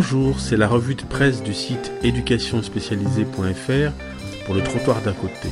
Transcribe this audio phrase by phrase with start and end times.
[0.00, 5.48] Bonjour, c'est la revue de presse du site éducationspécialisée.fr pour le trottoir d'à côté.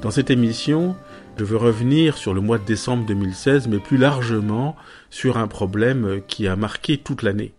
[0.00, 0.96] Dans cette émission,
[1.36, 4.74] je veux revenir sur le mois de décembre 2016, mais plus largement
[5.10, 7.52] sur un problème qui a marqué toute l'année.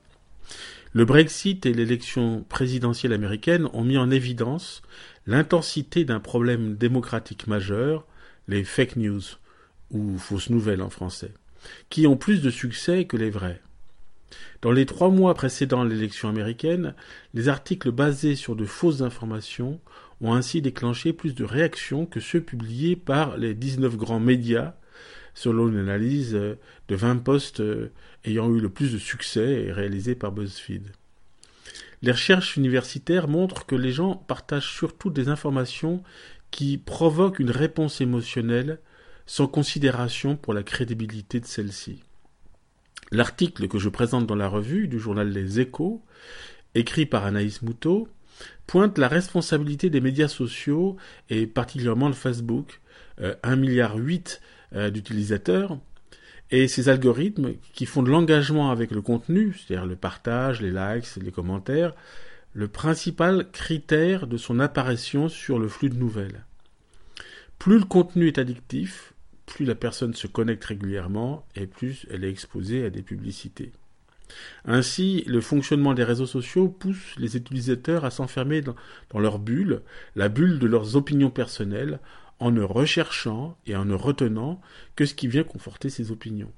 [0.94, 4.82] Le Brexit et l'élection présidentielle américaine ont mis en évidence
[5.27, 8.08] l'intensité d'un problème démocratique majeur,
[8.48, 9.22] les fake news,
[9.91, 11.31] ou fausses nouvelles en français,
[11.89, 13.62] qui ont plus de succès que les vraies.
[14.61, 16.95] Dans les trois mois précédant l'élection américaine,
[17.34, 19.80] les articles basés sur de fausses informations
[20.21, 24.73] ont ainsi déclenché plus de réactions que ceux publiés par les 19 grands médias,
[25.34, 26.58] selon une analyse de
[26.89, 27.61] 20 postes
[28.23, 30.88] ayant eu le plus de succès et réalisés par BuzzFeed.
[32.02, 36.03] Les recherches universitaires montrent que les gens partagent surtout des informations
[36.52, 38.80] qui provoquent une réponse émotionnelle
[39.26, 42.04] sans considération pour la crédibilité de celle-ci.
[43.12, 46.02] L'article que je présente dans la revue du journal Les Échos,
[46.73, 48.08] écrit par Anaïs Moutot,
[48.67, 50.98] pointe la responsabilité des médias sociaux
[51.30, 52.82] et particulièrement de Facebook,
[53.22, 53.95] euh, 1,8 milliard
[54.76, 55.78] euh, d'utilisateurs,
[56.52, 61.16] et ces algorithmes qui font de l'engagement avec le contenu, c'est-à-dire le partage, les likes,
[61.22, 61.94] les commentaires,
[62.54, 66.45] le principal critère de son apparition sur le flux de nouvelles.
[67.60, 69.14] Plus le contenu est addictif,
[69.46, 73.72] plus la personne se connecte régulièrement et plus elle est exposée à des publicités.
[74.66, 78.76] Ainsi, le fonctionnement des réseaux sociaux pousse les utilisateurs à s'enfermer dans,
[79.20, 79.82] leur bulle,
[80.16, 82.00] la bulle de leurs opinions personnelles,
[82.40, 84.60] en ne recherchant et en ne retenant
[84.96, 86.52] que ce qui vient conforter ses opinions.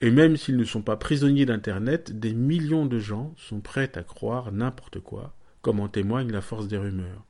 [0.00, 4.02] Et même s'ils ne sont pas prisonniers d'Internet, des millions de gens sont prêts à
[4.02, 7.24] croire n'importe quoi, comme en témoigne la force des rumeurs.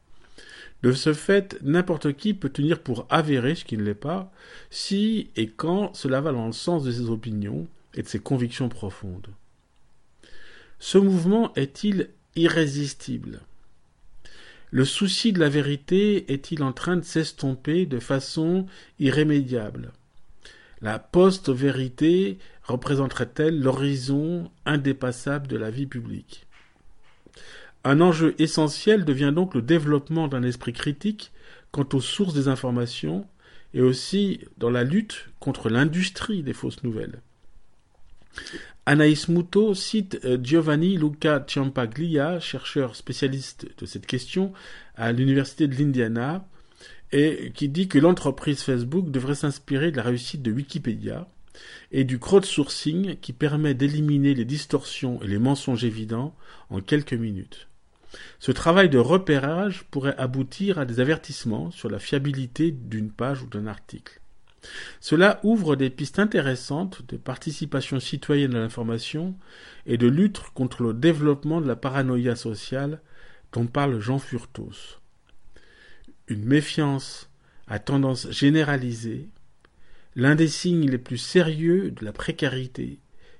[0.82, 4.30] De ce fait, n'importe qui peut tenir pour avéré ce qui ne l'est pas,
[4.70, 8.68] si et quand cela va dans le sens de ses opinions et de ses convictions
[8.68, 9.28] profondes.
[10.78, 13.40] Ce mouvement est-il irrésistible?
[14.70, 18.66] Le souci de la vérité est-il en train de s'estomper de façon
[18.98, 19.92] irrémédiable?
[20.82, 26.46] La post-vérité représenterait-elle l'horizon indépassable de la vie publique?
[27.84, 31.32] Un enjeu essentiel devient donc le développement d'un esprit critique
[31.70, 33.26] quant aux sources des informations
[33.74, 37.20] et aussi dans la lutte contre l'industrie des fausses nouvelles.
[38.86, 44.52] Anaïs Muto cite euh, Giovanni Luca Ciampaglia, chercheur spécialiste de cette question
[44.94, 46.46] à l'université de l'Indiana,
[47.12, 51.28] et qui dit que l'entreprise Facebook devrait s'inspirer de la réussite de Wikipédia
[51.92, 56.34] et du crowdsourcing qui permet d'éliminer les distorsions et les mensonges évidents
[56.70, 57.68] en quelques minutes.
[58.38, 63.46] Ce travail de repérage pourrait aboutir à des avertissements sur la fiabilité d'une page ou
[63.46, 64.20] d'un article.
[65.00, 69.34] Cela ouvre des pistes intéressantes de participation citoyenne à l'information
[69.86, 73.00] et de lutte contre le développement de la paranoïa sociale
[73.52, 75.00] dont parle Jean Furtos.
[76.28, 77.28] Une méfiance
[77.66, 79.28] à tendance généralisée,
[80.16, 82.98] l'un des signes les plus sérieux de la précarité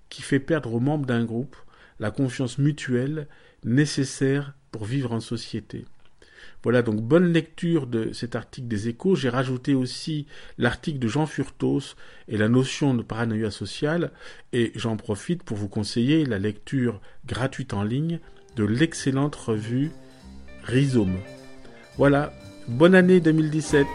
[0.08, 1.56] qui fait perdre aux membres d'un groupe
[2.00, 3.28] la confiance mutuelle
[3.64, 5.84] nécessaire vivre en société.
[6.64, 9.14] Voilà donc bonne lecture de cet article des échos.
[9.14, 10.26] J'ai rajouté aussi
[10.56, 11.94] l'article de Jean Furtos
[12.26, 14.10] et la notion de paranoïa sociale
[14.54, 18.18] et j'en profite pour vous conseiller la lecture gratuite en ligne
[18.56, 19.90] de l'excellente revue
[20.64, 21.18] Rhizome.
[21.98, 22.32] Voilà,
[22.66, 23.86] bonne année 2017